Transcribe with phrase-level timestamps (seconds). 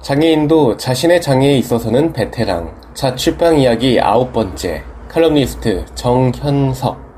[0.00, 7.08] 장애인도 자신의 장애에 있어서는 베테랑 자취방 이야기 아홉 번째 칼럼니스트 정현석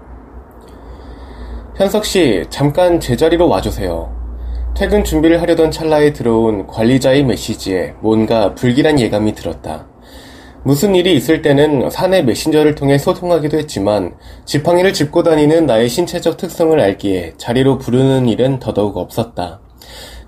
[1.77, 4.21] 현석 씨 잠깐 제자리로 와주세요.
[4.75, 9.87] 퇴근 준비를 하려던 찰나에 들어온 관리자의 메시지에 뭔가 불길한 예감이 들었다.
[10.63, 16.79] 무슨 일이 있을 때는 사내 메신저를 통해 소통하기도 했지만 지팡이를 짚고 다니는 나의 신체적 특성을
[16.79, 19.61] 알기에 자리로 부르는 일은 더더욱 없었다.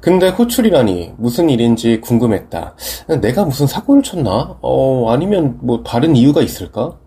[0.02, 2.74] 근데 호출이라니 무슨 일인지 궁금했다.
[3.20, 4.58] 내가 무슨 사고를 쳤나?
[4.60, 6.98] 어, 아니면 뭐 다른 이유가 있을까?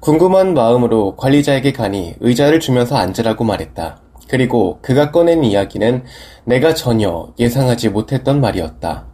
[0.00, 4.00] 궁금한 마음으로 관리자에게 가니 의자를 주면서 앉으라고 말했다.
[4.28, 6.02] 그리고 그가 꺼낸 이야기는
[6.44, 9.06] 내가 전혀 예상하지 못했던 말이었다.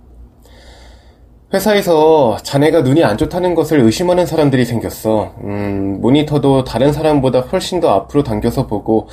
[1.52, 5.34] 회사에서 자네가 눈이 안 좋다는 것을 의심하는 사람들이 생겼어.
[5.44, 9.08] 음, 모니터도 다른 사람보다 훨씬 더 앞으로 당겨서 보고,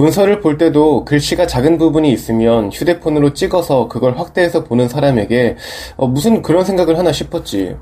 [0.00, 5.56] 문서를 볼 때도 글씨가 작은 부분이 있으면 휴대폰으로 찍어서 그걸 확대해서 보는 사람에게
[5.96, 7.76] 어, 무슨 그런 생각을 하나 싶었지.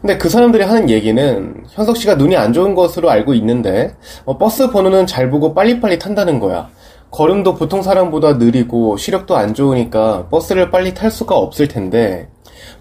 [0.00, 3.94] 근데 그 사람들이 하는 얘기는 현석 씨가 눈이 안 좋은 것으로 알고 있는데
[4.24, 6.70] 어, 버스 번호는 잘 보고 빨리빨리 탄다는 거야.
[7.10, 12.28] 걸음도 보통 사람보다 느리고 시력도 안 좋으니까 버스를 빨리 탈 수가 없을 텐데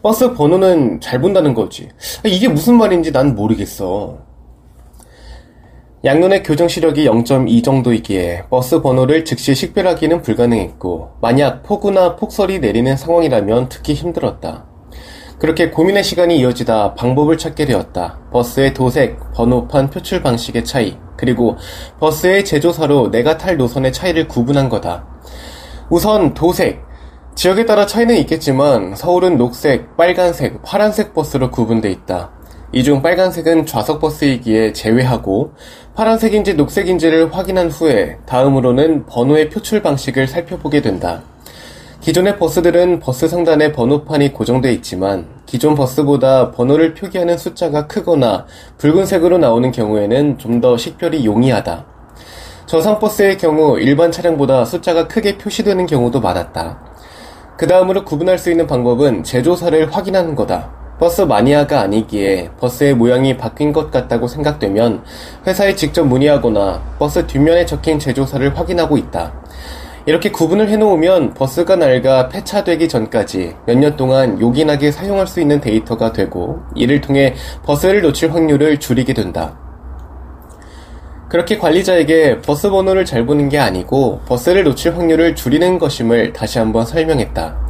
[0.01, 1.89] 버스 번호는 잘 본다는 거지.
[2.23, 4.19] 이게 무슨 말인지 난 모르겠어.
[6.07, 13.67] 양눈의 교정 시력이 0.2 정도이기에 버스 번호를 즉시 식별하기는 불가능했고 만약 폭우나 폭설이 내리는 상황이라면
[13.67, 14.63] 특히 힘들었다.
[15.37, 18.19] 그렇게 고민의 시간이 이어지다 방법을 찾게 되었다.
[18.31, 21.57] 버스의 도색, 번호판 표출 방식의 차이, 그리고
[21.99, 25.05] 버스의 제조사로 내가 탈 노선의 차이를 구분한 거다.
[25.89, 26.85] 우선 도색.
[27.35, 32.36] 지역에 따라 차이는 있겠지만 서울은 녹색, 빨간색, 파란색 버스로 구분돼 있다.
[32.73, 35.53] 이 중 빨간색은 좌석 버스이기에 제외하고
[35.95, 41.23] 파란색인지 녹색인지를 확인한 후에 다음으로는 번호의 표출 방식을 살펴보게 된다.
[42.01, 48.45] 기존의 버스들은 버스 상단에 번호판이 고정되어 있지만 기존 버스보다 번호를 표기하는 숫자가 크거나
[48.77, 51.85] 붉은색으로 나오는 경우에는 좀 더 식별이 용이하다.
[52.65, 56.79] 저상버스의 경우 일반 차량보다 숫자가 크게 표시되는 경우도 많았다.
[57.57, 60.71] 그 다음으로 구분할 수 있는 방법은 제조사를 확인하는 거다.
[60.99, 65.03] 버스 마니아가 아니기에 버스의 모양이 바뀐 것 같다고 생각되면
[65.45, 69.33] 회사에 직접 문의하거나 버스 뒷면에 적힌 제조사를 확인하고 있다.
[70.07, 76.13] 이렇게 구분을 해놓으면 버스가 낡아 폐차되기 전까지 몇 년 동안 요긴하게 사용할 수 있는 데이터가
[76.13, 79.55] 되고 이를 통해 버스를 놓칠 확률을 줄이게 된다.
[81.29, 86.85] 그렇게 관리자에게 버스 번호를 잘 보는 게 아니고 버스를 놓칠 확률을 줄이는 것임을 다시 한번
[86.85, 87.66] 설명했다.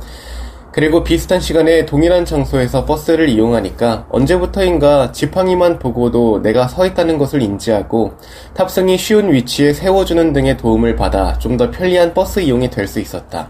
[0.78, 8.12] 그리고 비슷한 시간에 동일한 장소에서 버스를 이용하니까 언제부터인가 지팡이만 보고도 내가 서 있다는 것을 인지하고
[8.54, 13.50] 탑승이 쉬운 위치에 세워주는 등의 도움을 받아 좀 더 편리한 버스 이용이 될 수 있었다.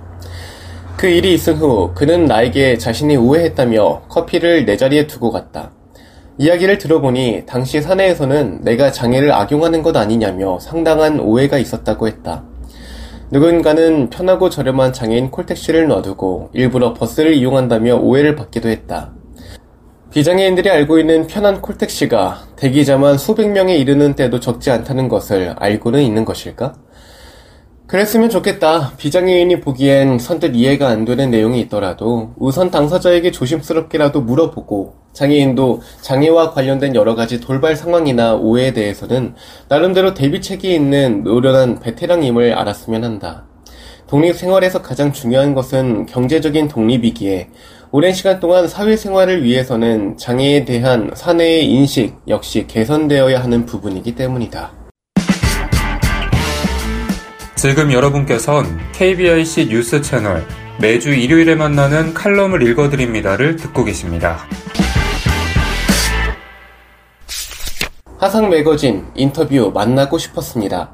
[0.96, 5.72] 그 일이 있은 후 그는 나에게 자신이 오해했다며 커피를 내 자리에 두고 갔다.
[6.38, 12.46] 이야기를 들어보니 당시 사내에서는 내가 장애를 악용하는 것 아니냐며 상당한 오해가 있었다고 했다.
[13.30, 19.12] 누군가는 편하고 저렴한 장애인 콜택시를 놔두고 일부러 버스를 이용한다며 오해를 받기도 했다.
[20.12, 26.24] 비장애인들이 알고 있는 편한 콜택시가 대기자만 수백 명에 이르는 때도 적지 않다는 것을 알고는 있는
[26.24, 26.76] 것일까?
[27.88, 28.92] 그랬으면 좋겠다.
[28.98, 36.95] 비장애인이 보기엔 선뜻 이해가 안 되는 내용이 있더라도 우선 당사자에게 조심스럽게라도 물어보고 장애인도 장애와 관련된
[36.95, 39.36] 여러 가지 돌발 상황이나 오해에 대해서는
[39.69, 43.45] 나름대로 대비책이 있는 노련한 베테랑임을 알았으면 한다.
[44.06, 47.50] 독립 생활에서 가장 중요한 것은 경제적인 독립이기에
[47.92, 54.76] 오랜 시간 동안 사회생활을 위해서는 장애에 대한 사내의 인식 역시 개선되어야 하는 부분이기 때문이다.
[57.57, 60.45] 지금 여러분께선 KBIC 뉴스 채널
[60.80, 64.38] 매주 일요일에 만나는 칼럼을 읽어드립니다를 듣고 계십니다.
[68.19, 70.92] 화상 매거진 인터뷰 만나고 싶었습니다.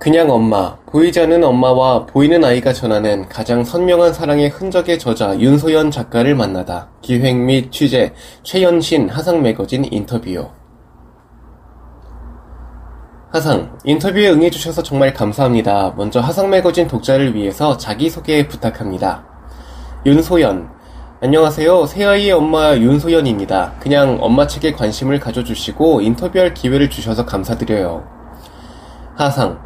[0.00, 6.34] 그냥 엄마, 보이지 않는 엄마와 보이는 아이가 전하는 가장 선명한 사랑의 흔적의 저자 윤소연 작가를
[6.34, 6.88] 만나다.
[7.02, 8.12] 기획 및 취재
[8.42, 10.63] 최연신 하상 매거진 인터뷰요.
[13.34, 15.92] 하상, 인터뷰에 응해주셔서 정말 감사합니다.
[15.96, 19.24] 먼저 하상 매거진 독자를 위해서 자기소개 부탁합니다.
[20.06, 20.68] 윤소연.
[21.20, 21.86] 안녕하세요.
[21.86, 23.72] 새아이의 엄마 윤소연입니다.
[23.80, 28.04] 그냥 엄마 책에 관심을 가져주시고 인터뷰할 기회를 주셔서 감사드려요.
[29.16, 29.58] 하상.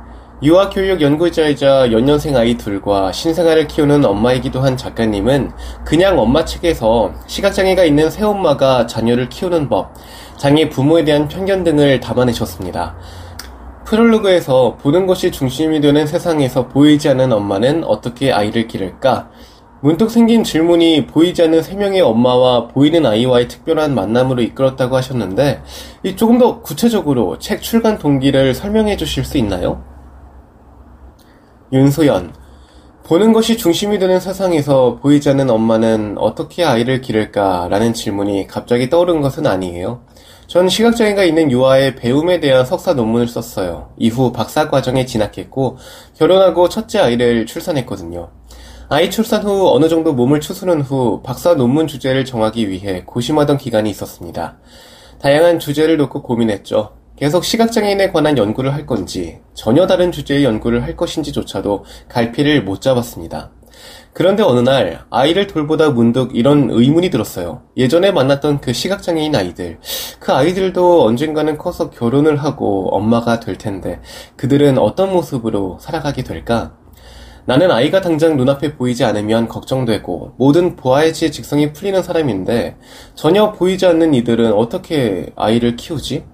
[0.43, 5.51] 유아교육 연구자이자 연년생 아이 둘과 신생아를 키우는 엄마이기도 한 작가님은
[5.85, 9.93] 그냥 엄마 책에서 시각장애가 있는 새엄마가 자녀를 키우는 법,
[10.39, 12.95] 장애 부모에 대한 편견 등을 담아내셨습니다.
[13.89, 19.31] 프롤로그에서 보는 것이 중심이 되는 세상에서 보이지 않는 엄마는 어떻게 아이를 기를까?
[19.81, 25.63] 문득 생긴 질문이 보이지 않는 세 명의 엄마와 보이는 아이와의 특별한 만남으로 이끌었다고 하셨는데,
[26.17, 29.83] 조금 더 구체적으로 책 출간 동기를 설명해 주실 수 있나요?
[31.73, 32.35] 윤소연.
[33.05, 37.69] 보는 것이 중심이 되는 세상에서 보이지 않는 엄마는 어떻게 아이를 기를까?
[37.71, 40.03] 라는 질문이 갑자기 떠오른 것은 아니에요.
[40.49, 43.91] 전 시각장애가 있는 유아의 배움에 대한 석사 논문을 썼어요.
[43.99, 45.77] 이후 박사 과정에 진학했고,
[46.17, 48.31] 결혼하고 첫째 아이를 출산했거든요.
[48.89, 53.91] 아이 출산 후 어느 정도 몸을 추스른 후 박사 논문 주제를 정하기 위해 고심하던 기간이
[53.91, 54.57] 있었습니다.
[55.21, 56.95] 다양한 주제를 놓고 고민했죠.
[57.17, 63.51] 계속 시각장애인에 관한 연구를 할 건지 전혀 다른 주제의 연구를 할 것인지조차도 갈피를 못 잡았습니다.
[64.19, 67.63] 그런데 어느 날 아이를 돌보다 문득 이런 의문이 들었어요.
[67.77, 69.79] 예전에 만났던 그 시각장애인 아이들,
[70.19, 74.01] 그 아이들도 언젠가는 커서 결혼을 하고 엄마가 될 텐데
[74.35, 76.73] 그들은 어떤 모습으로 살아가게 될까?
[77.45, 82.77] 나는 아이가 당장 눈앞에 보이지 않으면 걱정되고 모든 보아의지의 직성이 풀리는 사람인데
[83.15, 86.25] 전혀 보이지 않는 이들은 어떻게 아이를 키우지?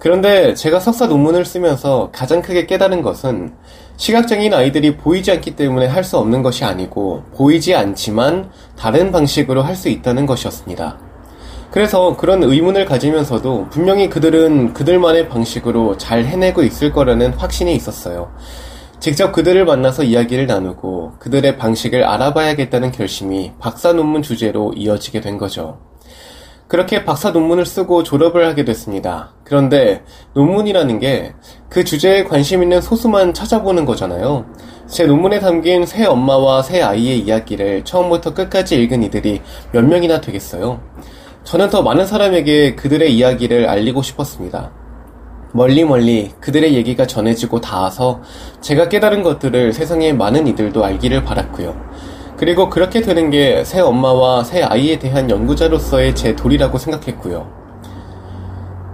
[0.00, 3.52] 그런데 제가 석사 논문을 쓰면서 가장 크게 깨달은 것은
[4.00, 9.76] 시각장애인 아이들이 보이지 않기 때문에 할 수 없는 것이 아니고 보이지 않지만 다른 방식으로 할
[9.76, 10.98] 수 있다는 것이었습니다.
[11.70, 18.32] 그래서 그런 의문을 가지면서도 분명히 그들은 그들만의 방식으로 잘 해내고 있을 거라는 확신이 있었어요.
[19.00, 25.78] 직접 그들을 만나서 이야기를 나누고 그들의 방식을 알아봐야겠다는 결심이 박사 논문 주제로 이어지게 된 거죠.
[26.70, 29.34] 그렇게 박사 논문을 쓰고 졸업을 하게 됐습니다.
[29.44, 30.02] 그런데
[30.32, 31.34] 논문이라는 게
[31.70, 34.44] 그 주제에 관심 있는 소수만 찾아보는 거잖아요.
[34.88, 39.40] 제 논문에 담긴 새 엄마와 새 아이의 이야기를 처음부터 끝까지 읽은 이들이
[39.70, 40.80] 몇 명이나 되겠어요.
[41.44, 44.72] 저는 더 많은 사람에게 그들의 이야기를 알리고 싶었습니다.
[45.52, 48.20] 멀리 멀리 그들의 얘기가 전해지고 닿아서
[48.60, 51.76] 제가 깨달은 것들을 세상의 많은 이들도 알기를 바랐고요.
[52.40, 57.46] 그리고 그렇게 되는 게 새 엄마와 새 아이에 대한 연구자로서의 제 도리라고 생각했고요.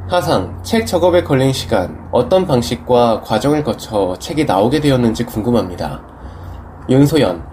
[0.08, 6.02] 하상, 책 작업에 걸린 시간, 어떤 방식과 과정을 거쳐 책이 나오게 되었는지 궁금합니다.
[6.88, 7.44] 윤소연,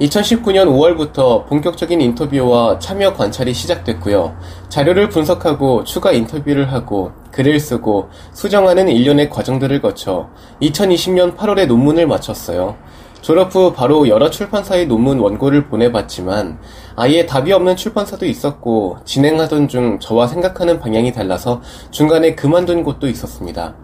[0.00, 4.34] 2019년 5월부터 본격적인 인터뷰와 참여 관찰이 시작됐고요.
[4.70, 10.30] 자료를 분석하고 추가 인터뷰를 하고 글을 쓰고 수정하는 일련의 과정들을 거쳐
[10.62, 12.76] 2020년 8월에 논문을 마쳤어요.
[13.22, 16.58] 졸업 후 바로 여러 출판사의 논문 원고를 보내봤지만
[16.96, 23.76] 아예 답이 없는 출판사도 있었고 진행하던 중 저와 생각하는 방향이 달라서 중간에 그만둔 곳도 있었습니다.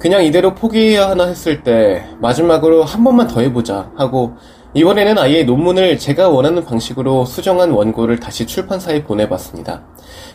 [0.00, 4.34] 그냥 이대로 포기해야 하나 했을 때 마지막으로 한 번만 더 해보자 하고
[4.74, 9.84] 이번에는 아예 논문을 제가 원하는 방식으로 수정한 원고를 다시 출판사에 보내봤습니다.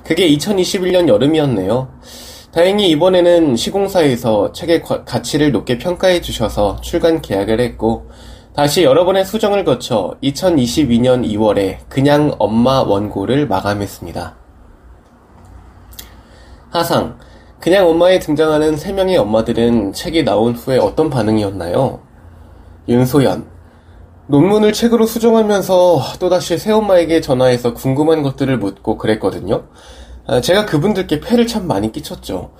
[0.06, 1.90] 그게 2021년 여름이었네요.
[2.54, 8.08] 다행히 이번에는 시공사에서 책의 가치를 높게 평가해 주셔서 출간 계약을 했고
[8.56, 14.36] 다시 여러 번의 수정을 거쳐 2022년 2월에 그냥 엄마 원고를 마감했습니다.
[16.72, 17.18] 하상,
[17.60, 22.00] 그냥 엄마에 등장하는 3명의 엄마들은 책이 나온 후에 어떤 반응이었나요?
[22.88, 23.46] 윤소연,
[24.27, 29.63] 논문을 책으로 수정하면서 또다시 새엄마에게 전화해서 궁금한 것들을 묻고 그랬거든요.
[30.27, 32.51] 아, 제가 그분들께 폐를 참 많이 끼쳤죠.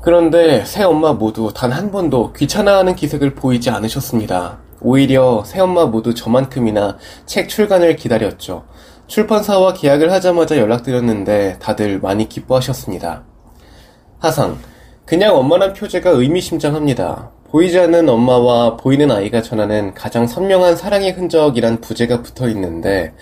[0.00, 4.58] 그런데 새엄마 모두 단 한 번도 귀찮아하는 기색을 보이지 않으셨습니다.
[4.80, 6.96] 오히려 새엄마 모두 저만큼이나
[7.26, 8.64] 책 출간을 기다렸죠.
[9.06, 13.24] 출판사와 계약을 하자마자 연락드렸는데 다들 많이 기뻐하셨습니다.
[14.20, 14.58] 하상,
[15.04, 17.32] 그냥 엄마란 표제가 의미심장합니다.
[17.50, 23.12] 보이지 않는 엄마와 보이는 아이가 전하는 가장 선명한 사랑의 흔적이란 부제가 붙어 있는데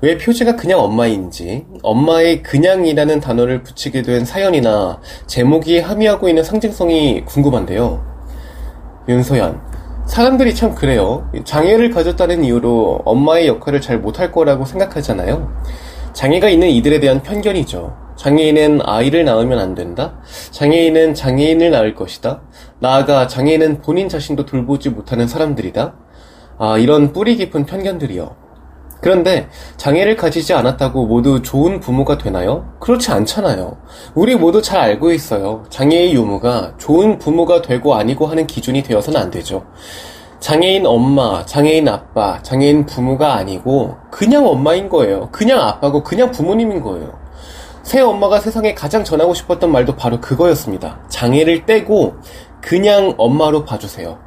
[0.00, 8.04] 왜 표제가 그냥 엄마인지 엄마의 그냥이라는 단어를 붙이게 된 사연이나 제목이 함의하고 있는 상징성이 궁금한데요.
[9.08, 9.75] 윤소연
[10.06, 11.28] 사람들이 참 그래요.
[11.44, 15.52] 장애를 가졌다는 이유로 엄마의 역할을 잘 못할 거라고 생각하잖아요.
[16.12, 17.94] 장애가 있는 이들에 대한 편견이죠.
[18.16, 20.14] 장애인은 아이를 낳으면 안 된다?
[20.52, 22.40] 장애인은 장애인을 낳을 것이다?
[22.78, 25.94] 나아가 장애인은 본인 자신도 돌보지 못하는 사람들이다?
[26.58, 28.45] 아, 이런 뿌리 깊은 편견들이요.
[29.06, 32.72] 그런데 장애를 가지지 않았다고 모두 좋은 부모가 되나요?
[32.80, 33.76] 그렇지 않잖아요.
[34.16, 35.62] 우리 모두 잘 알고 있어요.
[35.70, 39.64] 장애의 유무가 좋은 부모가 되고 아니고 하는 기준이 되어서는 안 되죠.
[40.40, 45.28] 장애인 엄마, 장애인 아빠, 장애인 부모가 아니고 그냥 엄마인 거예요.
[45.30, 47.16] 그냥 아빠고 그냥 부모님인 거예요.
[47.84, 50.98] 새 엄마가 세상에 가장 전하고 싶었던 말도 바로 그거였습니다.
[51.08, 52.16] 장애를 떼고
[52.60, 54.18] 그냥 엄마로 봐주세요.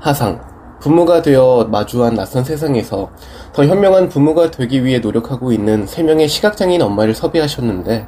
[0.00, 0.48] 하상.
[0.80, 3.10] 부모가 되어 마주한 낯선 세상에서
[3.52, 8.06] 더 현명한 부모가 되기 위해 노력하고 있는 3명의 시각장애인 엄마를 섭외하셨는데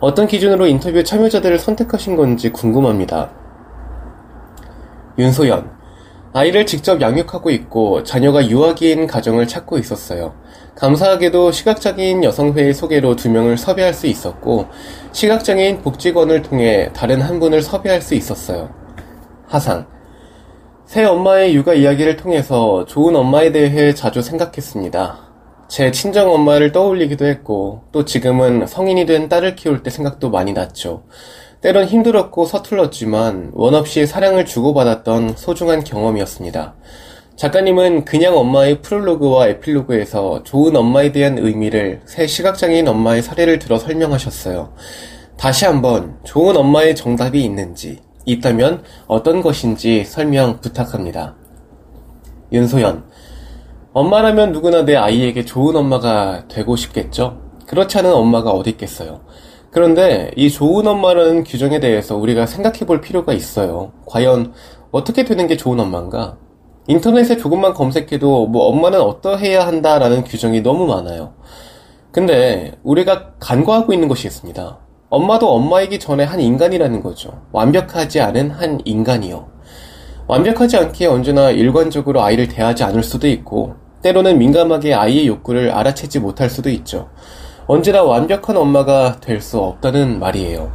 [0.00, 3.30] 어떤 기준으로 인터뷰 참여자들을 선택하신 건지 궁금합니다.
[5.18, 5.76] 윤소연.
[6.32, 10.34] 아이를 직접 양육하고 있고 자녀가 유아기인 가정을 찾고 있었어요.
[10.74, 14.66] 감사하게도 시각장애인 여성회의 소개로 두 명을 섭외할 수 있었고
[15.12, 18.68] 시각장애인 복지관을 통해 다른 한 분을 섭외할 수 있었어요.
[19.46, 19.95] 하상.
[20.86, 25.18] 새 엄마의 육아 이야기를 통해서 좋은 엄마에 대해 자주 생각했습니다.
[25.66, 31.02] 제 친정 엄마를 떠올리기도 했고, 또 지금은 성인이 된 딸을 키울 때 생각도 많이 났죠.
[31.60, 36.76] 때론 힘들었고 서툴렀지만 원 없이 사랑을 주고받았던 소중한 경험이었습니다.
[37.34, 44.72] 작가님은 그냥 엄마의 프롤로그와 에필로그에서 좋은 엄마에 대한 의미를 새 시각장애인 엄마의 사례를 들어 설명하셨어요.
[45.36, 51.34] 다시 한번 좋은 엄마의 정답이 있는지, 있다면 어떤 것인지 설명 부탁합니다.
[52.52, 53.04] 윤소연.
[53.92, 57.40] 엄마라면 누구나 내 아이에게 좋은 엄마가 되고 싶겠죠?
[57.66, 59.22] 그렇지 않은 엄마가 어디 있겠어요?
[59.70, 63.92] 그런데 이 좋은 엄마라는 규정에 대해서 우리가 생각해 볼 필요가 있어요.
[64.06, 64.52] 과연
[64.90, 66.36] 어떻게 되는 게 좋은 엄마인가?
[66.88, 71.34] 인터넷에 조금만 검색해도 뭐 엄마는 어떠해야 한다라는 규정이 너무 많아요.
[72.12, 74.78] 근데 우리가 간과하고 있는 것이 있습니다.
[75.08, 77.40] 엄마도 엄마이기 전에 한 인간이라는 거죠.
[77.52, 79.46] 완벽하지 않은 한 인간이요.
[80.26, 86.50] 완벽하지 않기에 언제나 일관적으로 아이를 대하지 않을 수도 있고, 때로는 민감하게 아이의 욕구를 알아채지 못할
[86.50, 87.08] 수도 있죠.
[87.68, 90.72] 언제나 완벽한 엄마가 될 수 없다는 말이에요.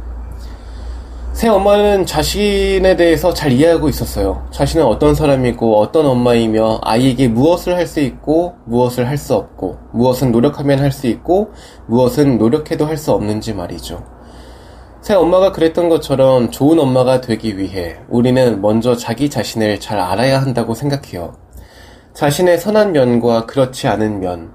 [1.34, 4.46] 새 엄마는 자신에 대해서 잘 이해하고 있었어요.
[4.50, 10.30] 자신은 어떤 사람이고 어떤 엄마이며 아이에게 무엇을 할 수 있고 무엇을 할 수 없고 무엇은
[10.32, 11.52] 노력하면 할 수 있고
[11.86, 14.11] 무엇은 노력해도 할 수 없는지 말이죠.
[15.02, 20.74] 새 엄마가 그랬던 것처럼 좋은 엄마가 되기 위해 우리는 먼저 자기 자신을 잘 알아야 한다고
[20.74, 21.34] 생각해요.
[22.14, 24.52] 자신의 선한 면과 그렇지 않은 면,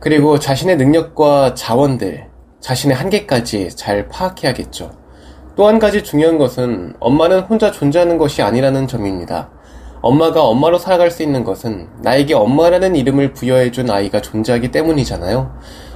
[0.00, 2.28] 그리고 자신의 능력과 자원들,
[2.60, 4.90] 자신의 한계까지 잘 파악해야겠죠.
[5.54, 9.50] 또 한 가지 중요한 것은 엄마는 혼자 존재하는 것이 아니라는 점입니다.
[10.00, 15.52] 엄마가 엄마로 살아갈 수 있는 것은 나에게 엄마라는 이름을 부여해준 아이가 존재하기 때문이잖아요.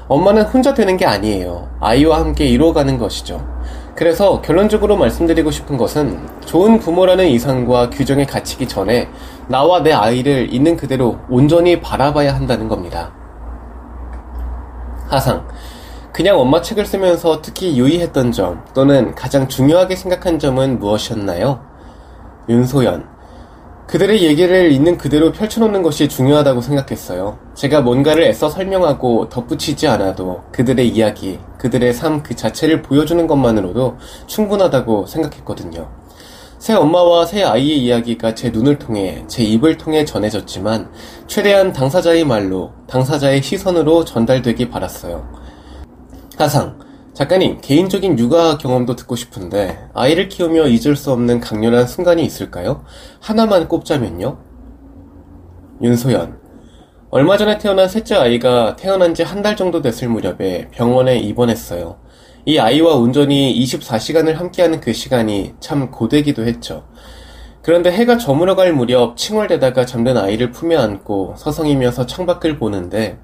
[0.08, 1.68] 엄마는 혼자 되는 게 아니에요.
[1.80, 3.46] 아이와 함께 이루어가는 것이죠.
[3.98, 9.08] 그래서 결론적으로 말씀드리고 싶은 것은 좋은 부모라는 이상과 규정에 갇히기 전에
[9.48, 13.10] 나와 내 아이를 있는 그대로 온전히 바라봐야 한다는 겁니다.
[15.08, 15.48] 하상.
[16.12, 21.60] 그냥 엄마 책을 쓰면서 특히 유의했던 점 또는 가장 중요하게 생각한 점은 무엇이었나요?
[22.48, 23.17] 윤소연.
[23.88, 27.38] 그들의 얘기를 있는 그대로 펼쳐놓는 것이 중요하다고 생각했어요.
[27.54, 35.06] 제가 뭔가를 애써 설명하고 덧붙이지 않아도 그들의 이야기, 그들의 삶 그 자체를 보여주는 것만으로도 충분하다고
[35.06, 35.88] 생각했거든요.
[36.58, 40.90] 새 엄마와 새 아이의 이야기가 제 눈을 통해, 제 입을 통해 전해졌지만,
[41.26, 45.26] 최대한 당사자의 말로, 당사자의 시선으로 전달되기 바랐어요.
[46.36, 46.78] 하상,
[47.22, 52.84] 작가님, 개인적인 육아 경험도 듣고 싶은데, 아이를 키우며 잊을 수 없는 강렬한 순간이 있을까요?
[53.18, 54.38] 하나만 꼽자면요?
[55.82, 56.38] 윤소연.
[57.10, 61.98] 얼마 전에 태어난 셋째 아이가 태어난 지 한 달 정도 됐을 무렵에 병원에 입원했어요.
[62.46, 66.84] 이 아이와 온전히 24시간을 함께하는 그 시간이 참 고되기도 했죠.
[67.62, 73.18] 그런데 해가 저물어갈 무렵 칭얼대다가 잠든 아이를 품에 안고 서성이면서 창밖을 보는데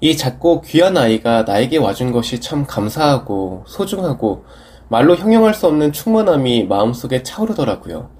[0.00, 4.44] 이 작고 귀한 아이가 나에게 와준 것이 참 감사하고 소중하고
[4.88, 8.10] 말로 형용할 수 없는 충만함이 마음속에 차오르더라고요.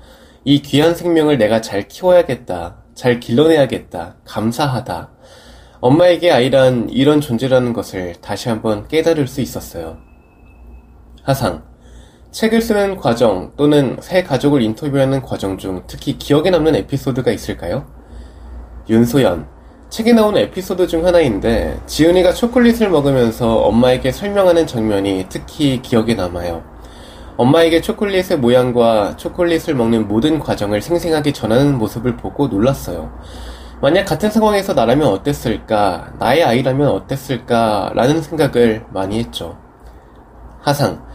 [0.45, 2.77] 이 귀한 생명을 내가 잘 키워야겠다.
[2.95, 4.17] 잘 길러내야겠다.
[4.25, 5.11] 감사하다.
[5.81, 9.99] 엄마에게 아이란 이런 존재라는 것을 다시 한번 깨달을 수 있었어요.
[11.23, 11.72] 하상.
[12.33, 17.85] 책을 쓰는 과정 또는 새 가족을 인터뷰하는 과정 중 특히 기억에 남는 에피소드가 있을까요?
[18.89, 19.47] 윤소연.
[19.91, 26.65] 책에 나온 에피소드 중 하나인데 지은이가 초콜릿을 먹으면서 엄마에게 설명하는 장면이 특히 기억에 남아요.
[27.37, 33.13] 엄마에게 초콜릿의 모양과 초콜릿을 먹는 모든 과정을 생생하게 전하는 모습을 보고 놀랐어요.
[33.83, 39.59] 만약 같은 상황에서 나라면 어땠을까, 나의 아이라면 어땠을까, 라는 생각을 많이 했죠.
[40.61, 41.12] 하상.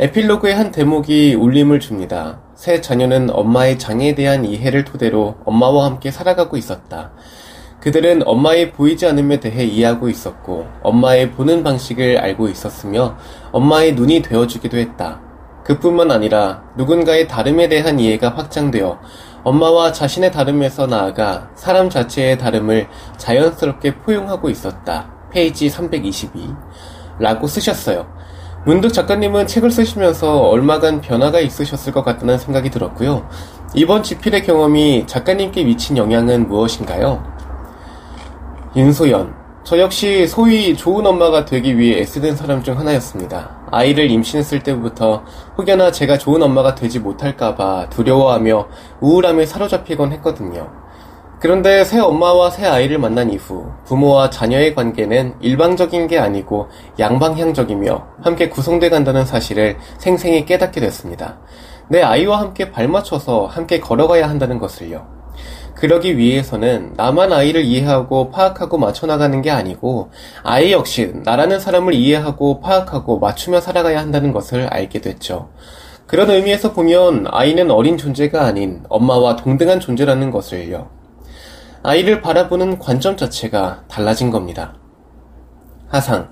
[0.00, 2.38] 에필로그의 한 대목이 울림을 줍니다.
[2.54, 7.10] 새 자녀는 엄마의 장애에 대한 이해를 토대로 엄마와 함께 살아가고 있었다.
[7.80, 13.16] 그들은 엄마의 보이지 않음에 대해 이해하고 있었고, 엄마의 보는 방식을 알고 있었으며,
[13.50, 15.20] 엄마의 눈이 되어주기도 했다.
[15.64, 19.00] 그뿐만 아니라 누군가의 다름에 대한 이해가 확장되어
[19.42, 22.86] 엄마와 자신의 다름에서 나아가 사람 자체의 다름을
[23.16, 25.12] 자연스럽게 포용하고 있었다.
[25.32, 26.54] 페이지 322.
[27.18, 28.17] 라고 쓰셨어요.
[28.68, 33.26] 문득 작가님은 책을 쓰시면서 얼마간 변화가 있으셨을 것 같다는 생각이 들었고요.
[33.72, 37.24] 이번 지필의 경험이 작가님께 미친 영향은 무엇인가요?
[38.76, 39.34] 윤소연.
[39.64, 43.56] 저 역시 소위 좋은 엄마가 되기 위해 애쓰는 사람 중 하나였습니다.
[43.70, 45.24] 아이를 임신했을 때부터
[45.56, 48.68] 혹여나 제가 좋은 엄마가 되지 못할까봐 두려워하며
[49.00, 50.87] 우울함에 사로잡히곤 했거든요.
[51.40, 56.68] 그런데 새 엄마와 새 아이를 만난 이후 부모와 자녀의 관계는 일방적인 게 아니고
[56.98, 61.38] 양방향적이며 함께 구성돼 간다는 사실을 생생히 깨닫게 됐습니다.
[61.86, 65.06] 내 아이와 함께 발맞춰서 함께 걸어가야 한다는 것을요.
[65.76, 70.10] 그러기 위해서는 나만 아이를 이해하고 파악하고 맞춰나가는 게 아니고
[70.42, 75.50] 아이 역시 나라는 사람을 이해하고 파악하고 맞추며 살아가야 한다는 것을 알게 됐죠.
[76.08, 80.97] 그런 의미에서 보면 아이는 어린 존재가 아닌 엄마와 동등한 존재라는 것을요.
[81.82, 84.74] 아이를 바라보는 관점 자체가 달라진 겁니다.
[85.88, 86.30] 하상.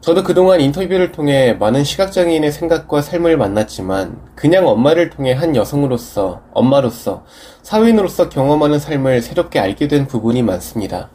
[0.00, 7.24] 저도 그동안 인터뷰를 통해 많은 시각장애인의 생각과 삶을 만났지만 그냥 엄마를 통해 한 여성으로서, 엄마로서,
[7.62, 11.10] 사회인으로서 경험하는 삶을 새롭게 알게 된 부분이 많습니다.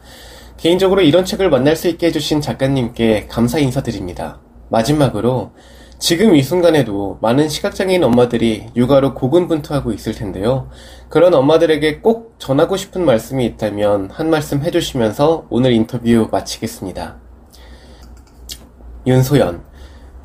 [0.56, 4.40] 개인적으로 이런 책을 만날 수 있게 해주신 작가님께 감사 인사드립니다.
[4.70, 5.52] 마지막으로
[5.98, 10.70] 지금 이 순간에도 많은 시각장애인 엄마들이 육아로 고군분투하고 있을 텐데요.
[11.08, 17.16] 그런 엄마들에게 꼭 전하고 싶은 말씀이 있다면 한 말씀 해주시면서 오늘 인터뷰 마치겠습니다.
[19.08, 19.62] 윤소연.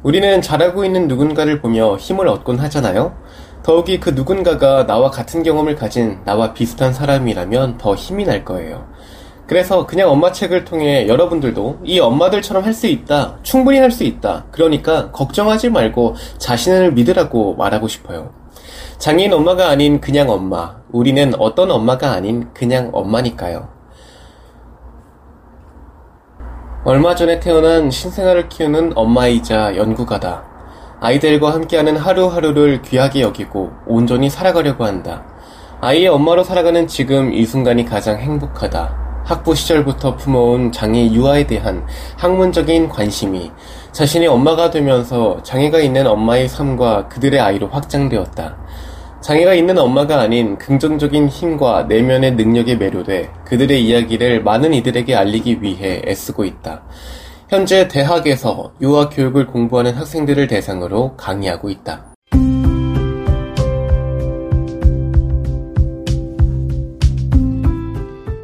[0.03, 3.17] 우리는 잘하고 있는 누군가를 보며 힘을 얻곤 하잖아요?
[3.63, 8.92] 더욱이 그 누군가가 나와 같은 경험을 가진 나와 비슷한 사람이라면 더 힘이 날 거예요.
[9.47, 14.45] 그래서 그냥 엄마 책을 통해 여러분들도 이 엄마들처럼 할 수 있다, 충분히 할 수 있다.
[14.51, 18.31] 그러니까 걱정하지 말고 자신을 믿으라고 말하고 싶어요.
[18.97, 20.77] 장애인 엄마가 아닌 그냥 엄마.
[20.91, 23.67] 우리는 어떤 엄마가 아닌 그냥 엄마니까요.
[26.85, 30.43] 얼마 전에 태어난 신생아를 키우는 엄마이자 연구가다.
[31.01, 35.25] 아이들과 함께하는 하루하루를 귀하게 여기고 온전히 살아가려고 한다.
[35.81, 39.02] 아이의 엄마로 살아가는 지금 이 순간이 가장 행복하다.
[39.23, 41.85] 학부 시절부터 품어온 장애 유아에 대한
[42.17, 43.51] 학문적인 관심이
[43.91, 48.57] 자신의 엄마가 되면서 장애가 있는 엄마의 삶과 그들의 아이로 확장되었다.
[49.21, 56.01] 장애가 있는 엄마가 아닌 긍정적인 힘과 내면의 능력에 매료돼 그들의 이야기를 많은 이들에게 알리기 위해
[56.05, 56.83] 애쓰고 있다.
[57.49, 62.12] 현재 대학에서 유아 교육을 공부하는 학생들을 대상으로 강의하고 있다.